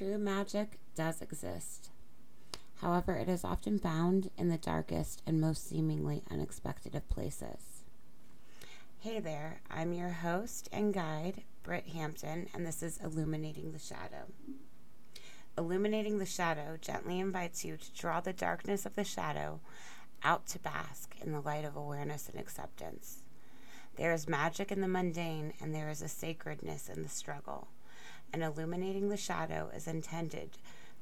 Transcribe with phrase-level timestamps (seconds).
[0.00, 1.90] True magic does exist.
[2.76, 7.82] However, it is often found in the darkest and most seemingly unexpected of places.
[9.00, 14.32] Hey there, I'm your host and guide, Britt Hampton, and this is Illuminating the Shadow.
[15.58, 19.60] Illuminating the Shadow gently invites you to draw the darkness of the shadow
[20.22, 23.18] out to bask in the light of awareness and acceptance.
[23.96, 27.68] There is magic in the mundane, and there is a sacredness in the struggle.
[28.32, 30.50] And illuminating the shadow is intended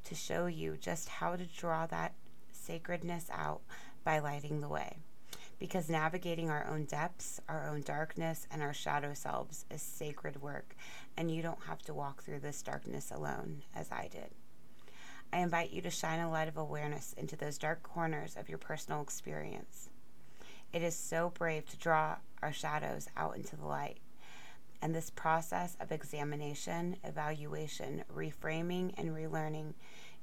[0.05, 2.15] to show you just how to draw that
[2.53, 3.61] sacredness out
[4.05, 4.97] by lighting the way.
[5.59, 10.77] Because navigating our own depths, our own darkness, and our shadow selves is sacred work,
[11.17, 14.31] and you don't have to walk through this darkness alone, as I did.
[15.33, 18.59] I invite you to shine a light of awareness into those dark corners of your
[18.59, 19.91] personal experience.
[20.73, 23.99] It is so brave to draw our shadows out into the light.
[24.81, 29.75] And this process of examination, evaluation, reframing, and relearning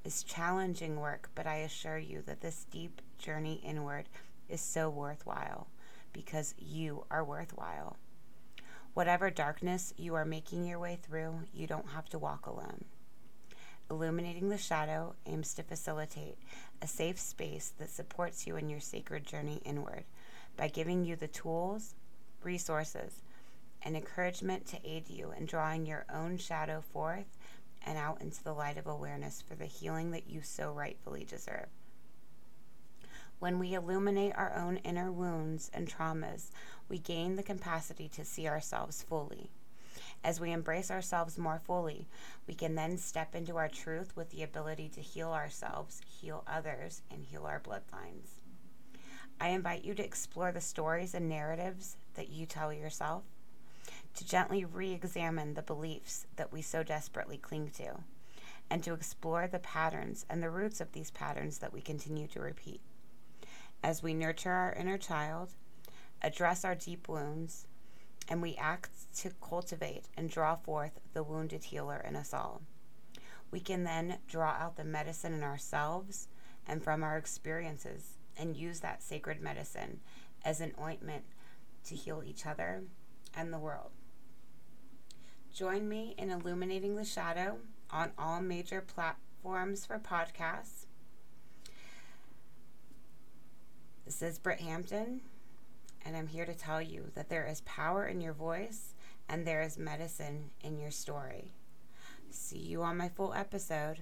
[0.04, 4.08] is challenging work, but I assure you that this deep journey inward
[4.48, 5.66] is so worthwhile
[6.12, 7.96] because you are worthwhile.
[8.94, 12.86] Whatever darkness you are making your way through, you don't have to walk alone.
[13.90, 16.38] Illuminating the Shadow aims to facilitate
[16.80, 20.04] a safe space that supports you in your sacred journey inward
[20.56, 21.94] by giving you the tools,
[22.42, 23.22] resources,
[23.86, 27.38] and encouragement to aid you in drawing your own shadow forth
[27.86, 31.68] and out into the light of awareness for the healing that you so rightfully deserve.
[33.38, 36.50] When we illuminate our own inner wounds and traumas,
[36.88, 39.50] we gain the capacity to see ourselves fully
[40.26, 42.08] as we embrace ourselves more fully,
[42.46, 47.02] we can then step into our truth with the ability to heal ourselves, heal others,
[47.10, 48.40] and heal our bloodlines.
[49.40, 53.22] I invite you to explore the stories and narratives that you tell yourself,
[54.16, 58.00] to gently re examine the beliefs that we so desperately cling to,
[58.70, 62.40] and to explore the patterns and the roots of these patterns that we continue to
[62.40, 62.80] repeat.
[63.82, 65.50] As we nurture our inner child,
[66.22, 67.66] address our deep wounds,
[68.28, 72.62] and we act to cultivate and draw forth the wounded healer in us all.
[73.50, 76.28] We can then draw out the medicine in ourselves
[76.66, 80.00] and from our experiences and use that sacred medicine
[80.44, 81.24] as an ointment
[81.84, 82.82] to heal each other
[83.34, 83.90] and the world.
[85.56, 87.56] Join me in illuminating the shadow
[87.90, 90.84] on all major platforms for podcasts.
[94.04, 95.22] This is Britt Hampton
[96.04, 98.92] and I'm here to tell you that there is power in your voice
[99.30, 101.52] and there is medicine in your story.
[102.28, 104.00] See you on my full episode.